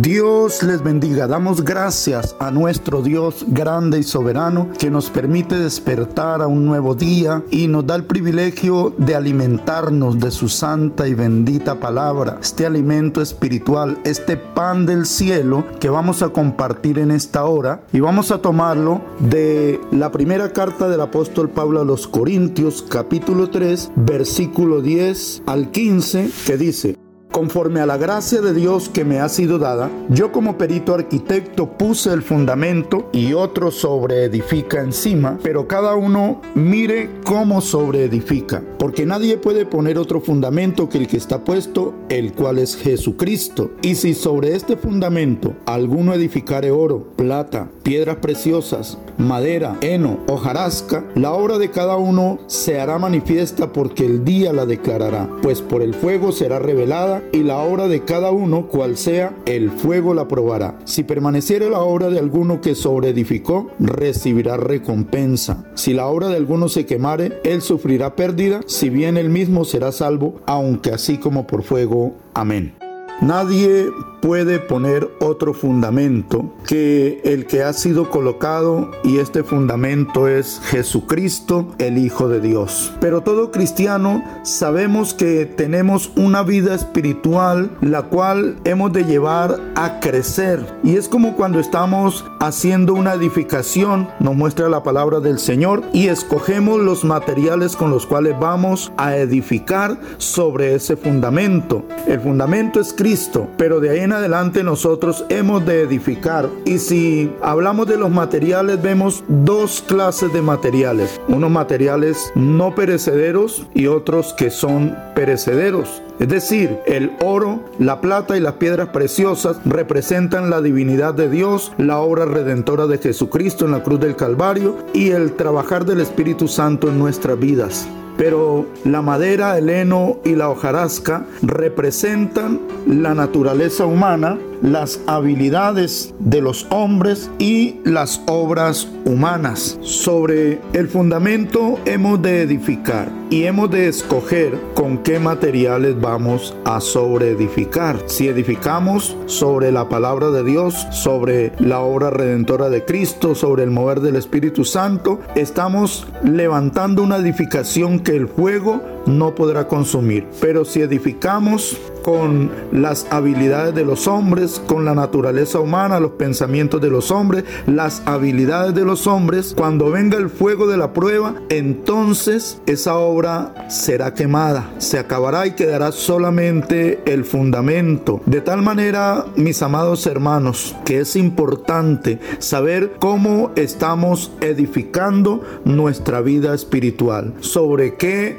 Dios 0.00 0.62
les 0.62 0.82
bendiga. 0.82 1.26
Damos 1.26 1.62
gracias 1.62 2.34
a 2.38 2.50
nuestro 2.50 3.02
Dios 3.02 3.44
grande 3.48 3.98
y 3.98 4.02
soberano 4.02 4.70
que 4.78 4.90
nos 4.90 5.10
permite 5.10 5.58
despertar 5.58 6.40
a 6.40 6.46
un 6.46 6.64
nuevo 6.64 6.94
día 6.94 7.42
y 7.50 7.66
nos 7.68 7.86
da 7.86 7.96
el 7.96 8.04
privilegio 8.04 8.94
de 8.96 9.14
alimentarnos 9.14 10.18
de 10.18 10.30
su 10.30 10.48
santa 10.48 11.06
y 11.06 11.12
bendita 11.12 11.80
palabra, 11.80 12.38
este 12.40 12.64
alimento 12.64 13.20
espiritual, 13.20 13.98
este 14.04 14.38
pan 14.38 14.86
del 14.86 15.04
cielo 15.04 15.66
que 15.78 15.90
vamos 15.90 16.22
a 16.22 16.30
compartir 16.30 16.98
en 16.98 17.10
esta 17.10 17.44
hora 17.44 17.82
y 17.92 18.00
vamos 18.00 18.30
a 18.30 18.38
tomarlo 18.38 19.02
de 19.18 19.78
la 19.90 20.10
primera 20.10 20.54
carta 20.54 20.88
del 20.88 21.02
apóstol 21.02 21.50
Pablo 21.50 21.78
a 21.78 21.84
los 21.84 22.08
Corintios 22.08 22.80
capítulo 22.88 23.50
3 23.50 23.92
versículo 23.96 24.80
10 24.80 25.42
al 25.44 25.70
15 25.70 26.30
que 26.46 26.56
dice, 26.56 27.09
Conforme 27.40 27.80
a 27.80 27.86
la 27.86 27.96
gracia 27.96 28.42
de 28.42 28.52
Dios 28.52 28.90
que 28.90 29.02
me 29.02 29.18
ha 29.18 29.30
sido 29.30 29.58
dada, 29.58 29.90
yo 30.10 30.30
como 30.30 30.58
perito 30.58 30.92
arquitecto 30.92 31.70
puse 31.78 32.12
el 32.12 32.22
fundamento 32.22 33.08
y 33.14 33.32
otro 33.32 33.70
sobreedifica 33.70 34.80
encima, 34.80 35.38
pero 35.42 35.66
cada 35.66 35.94
uno 35.94 36.42
mire 36.54 37.08
cómo 37.24 37.62
sobreedifica, 37.62 38.62
porque 38.80 39.04
nadie 39.04 39.36
puede 39.36 39.66
poner 39.66 39.98
otro 39.98 40.22
fundamento 40.22 40.88
que 40.88 40.96
el 40.96 41.06
que 41.06 41.18
está 41.18 41.44
puesto, 41.44 41.92
el 42.08 42.32
cual 42.32 42.58
es 42.58 42.76
Jesucristo. 42.76 43.72
Y 43.82 43.96
si 43.96 44.14
sobre 44.14 44.56
este 44.56 44.78
fundamento 44.78 45.52
alguno 45.66 46.14
edificare 46.14 46.70
oro, 46.70 47.06
plata, 47.14 47.70
piedras 47.82 48.16
preciosas, 48.16 48.96
madera, 49.18 49.76
heno, 49.82 50.20
hojarasca, 50.28 51.04
la 51.14 51.32
obra 51.32 51.58
de 51.58 51.70
cada 51.70 51.98
uno 51.98 52.38
se 52.46 52.80
hará 52.80 52.98
manifiesta 52.98 53.70
porque 53.70 54.06
el 54.06 54.24
día 54.24 54.54
la 54.54 54.64
declarará, 54.64 55.28
pues 55.42 55.60
por 55.60 55.82
el 55.82 55.92
fuego 55.92 56.32
será 56.32 56.58
revelada 56.58 57.22
y 57.32 57.42
la 57.42 57.58
obra 57.58 57.86
de 57.86 58.04
cada 58.06 58.30
uno, 58.30 58.68
cual 58.68 58.96
sea, 58.96 59.36
el 59.44 59.70
fuego 59.70 60.14
la 60.14 60.26
probará. 60.26 60.78
Si 60.86 61.02
permaneciere 61.02 61.68
la 61.68 61.80
obra 61.80 62.08
de 62.08 62.18
alguno 62.18 62.62
que 62.62 62.74
sobreedificó, 62.74 63.70
recibirá 63.78 64.56
recompensa. 64.56 65.66
Si 65.74 65.92
la 65.92 66.06
obra 66.06 66.28
de 66.28 66.36
alguno 66.36 66.70
se 66.70 66.86
quemare, 66.86 67.40
él 67.44 67.60
sufrirá 67.60 68.16
pérdida, 68.16 68.62
si 68.70 68.88
bien 68.88 69.16
él 69.16 69.30
mismo 69.30 69.64
será 69.64 69.90
salvo, 69.90 70.40
aunque 70.46 70.92
así 70.92 71.18
como 71.18 71.44
por 71.44 71.64
fuego. 71.64 72.14
Amén. 72.34 72.72
Nadie 73.20 73.90
puede 74.20 74.58
poner 74.58 75.10
otro 75.20 75.54
fundamento 75.54 76.52
que 76.66 77.20
el 77.24 77.46
que 77.46 77.62
ha 77.62 77.72
sido 77.72 78.10
colocado 78.10 78.90
y 79.02 79.18
este 79.18 79.42
fundamento 79.42 80.28
es 80.28 80.60
Jesucristo, 80.64 81.68
el 81.78 81.98
Hijo 81.98 82.28
de 82.28 82.40
Dios. 82.40 82.92
Pero 83.00 83.22
todo 83.22 83.50
cristiano 83.50 84.22
sabemos 84.42 85.14
que 85.14 85.46
tenemos 85.46 86.12
una 86.16 86.42
vida 86.42 86.74
espiritual 86.74 87.70
la 87.80 88.02
cual 88.02 88.56
hemos 88.64 88.92
de 88.92 89.04
llevar 89.04 89.58
a 89.74 90.00
crecer. 90.00 90.64
Y 90.82 90.96
es 90.96 91.08
como 91.08 91.36
cuando 91.36 91.60
estamos 91.60 92.24
haciendo 92.40 92.94
una 92.94 93.14
edificación, 93.14 94.08
nos 94.20 94.36
muestra 94.36 94.68
la 94.68 94.82
palabra 94.82 95.20
del 95.20 95.38
Señor 95.38 95.82
y 95.92 96.08
escogemos 96.08 96.80
los 96.80 97.04
materiales 97.04 97.76
con 97.76 97.90
los 97.90 98.06
cuales 98.06 98.38
vamos 98.38 98.92
a 98.96 99.16
edificar 99.16 99.98
sobre 100.18 100.74
ese 100.74 100.96
fundamento. 100.96 101.84
El 102.06 102.20
fundamento 102.20 102.80
es 102.80 102.92
Cristo, 102.92 103.09
pero 103.56 103.80
de 103.80 103.90
ahí 103.90 104.00
en 104.00 104.12
adelante 104.12 104.62
nosotros 104.62 105.24
hemos 105.30 105.66
de 105.66 105.82
edificar. 105.82 106.48
Y 106.64 106.78
si 106.78 107.32
hablamos 107.42 107.88
de 107.88 107.96
los 107.96 108.10
materiales, 108.10 108.80
vemos 108.80 109.24
dos 109.26 109.82
clases 109.86 110.32
de 110.32 110.42
materiales. 110.42 111.20
Unos 111.26 111.50
materiales 111.50 112.30
no 112.36 112.74
perecederos 112.74 113.66
y 113.74 113.86
otros 113.88 114.32
que 114.32 114.50
son 114.50 114.96
perecederos. 115.14 116.02
Es 116.20 116.28
decir, 116.28 116.78
el 116.86 117.12
oro, 117.20 117.60
la 117.78 118.00
plata 118.00 118.36
y 118.36 118.40
las 118.40 118.54
piedras 118.54 118.90
preciosas 118.90 119.58
representan 119.64 120.50
la 120.50 120.60
divinidad 120.60 121.14
de 121.14 121.30
Dios, 121.30 121.72
la 121.78 121.98
obra 121.98 122.26
redentora 122.26 122.86
de 122.86 122.98
Jesucristo 122.98 123.64
en 123.64 123.72
la 123.72 123.82
cruz 123.82 124.00
del 124.00 124.16
Calvario 124.16 124.76
y 124.92 125.10
el 125.10 125.32
trabajar 125.32 125.84
del 125.84 126.00
Espíritu 126.00 126.46
Santo 126.46 126.88
en 126.88 126.98
nuestras 126.98 127.38
vidas 127.38 127.88
pero 128.20 128.66
la 128.84 129.00
madera, 129.00 129.56
el 129.56 129.70
heno 129.70 130.18
y 130.26 130.34
la 130.34 130.50
hojarasca 130.50 131.24
representan 131.40 132.60
la 132.86 133.14
naturaleza 133.14 133.86
humana 133.86 134.38
las 134.60 135.00
habilidades 135.06 136.12
de 136.18 136.42
los 136.42 136.66
hombres 136.68 137.30
y 137.38 137.76
las 137.82 138.20
obras 138.26 138.90
humanas. 139.06 139.78
Sobre 139.80 140.60
el 140.74 140.88
fundamento 140.88 141.78
hemos 141.86 142.20
de 142.20 142.42
edificar 142.42 143.19
y 143.30 143.44
hemos 143.44 143.70
de 143.70 143.86
escoger 143.86 144.58
con 144.74 144.98
qué 144.98 145.20
materiales 145.20 145.98
vamos 146.00 146.54
a 146.64 146.80
sobreedificar. 146.80 148.02
Si 148.06 148.26
edificamos 148.26 149.16
sobre 149.26 149.70
la 149.70 149.88
palabra 149.88 150.30
de 150.30 150.42
Dios, 150.42 150.74
sobre 150.90 151.52
la 151.60 151.80
obra 151.80 152.10
redentora 152.10 152.68
de 152.68 152.84
Cristo, 152.84 153.36
sobre 153.36 153.62
el 153.62 153.70
mover 153.70 154.00
del 154.00 154.16
Espíritu 154.16 154.64
Santo, 154.64 155.20
estamos 155.36 156.08
levantando 156.24 157.04
una 157.04 157.18
edificación 157.18 158.00
que 158.00 158.16
el 158.16 158.26
fuego 158.26 158.82
no 159.06 159.34
podrá 159.34 159.68
consumir. 159.68 160.26
Pero 160.40 160.64
si 160.64 160.80
edificamos 160.80 161.76
con 162.02 162.50
las 162.72 163.06
habilidades 163.10 163.74
de 163.74 163.84
los 163.84 164.06
hombres, 164.06 164.60
con 164.66 164.84
la 164.84 164.94
naturaleza 164.94 165.60
humana, 165.60 166.00
los 166.00 166.12
pensamientos 166.12 166.80
de 166.80 166.90
los 166.90 167.10
hombres, 167.10 167.44
las 167.66 168.02
habilidades 168.06 168.74
de 168.74 168.84
los 168.84 169.06
hombres, 169.06 169.54
cuando 169.56 169.90
venga 169.90 170.16
el 170.18 170.30
fuego 170.30 170.66
de 170.66 170.76
la 170.76 170.92
prueba, 170.92 171.34
entonces 171.48 172.60
esa 172.66 172.96
obra 172.96 173.66
será 173.68 174.14
quemada, 174.14 174.70
se 174.78 174.98
acabará 174.98 175.46
y 175.46 175.52
quedará 175.52 175.92
solamente 175.92 177.02
el 177.06 177.24
fundamento. 177.24 178.20
De 178.26 178.40
tal 178.40 178.62
manera, 178.62 179.26
mis 179.36 179.62
amados 179.62 180.06
hermanos, 180.06 180.74
que 180.84 181.00
es 181.00 181.16
importante 181.16 182.18
saber 182.38 182.92
cómo 182.98 183.52
estamos 183.56 184.32
edificando 184.40 185.42
nuestra 185.64 186.20
vida 186.20 186.54
espiritual, 186.54 187.34
sobre 187.40 187.94
qué 187.94 188.38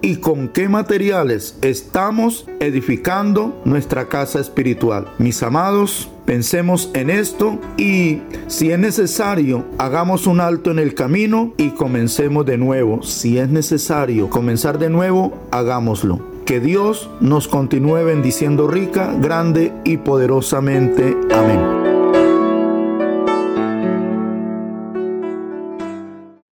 y 0.00 0.16
con 0.16 0.48
qué 0.48 0.68
materiales 0.68 1.56
estamos 1.62 2.46
edificando 2.58 3.60
nuestra 3.64 4.08
casa 4.08 4.40
espiritual. 4.40 5.06
Mis 5.18 5.42
amados, 5.42 6.08
Pensemos 6.24 6.88
en 6.94 7.10
esto 7.10 7.58
y 7.76 8.20
si 8.46 8.70
es 8.70 8.78
necesario, 8.78 9.64
hagamos 9.78 10.28
un 10.28 10.40
alto 10.40 10.70
en 10.70 10.78
el 10.78 10.94
camino 10.94 11.52
y 11.56 11.70
comencemos 11.70 12.46
de 12.46 12.58
nuevo. 12.58 13.02
Si 13.02 13.38
es 13.38 13.48
necesario 13.48 14.30
comenzar 14.30 14.78
de 14.78 14.88
nuevo, 14.88 15.34
hagámoslo. 15.50 16.20
Que 16.46 16.60
Dios 16.60 17.10
nos 17.20 17.48
continúe 17.48 18.04
bendiciendo 18.04 18.68
rica, 18.68 19.12
grande 19.20 19.72
y 19.84 19.96
poderosamente. 19.96 21.16
Amén. 21.34 21.91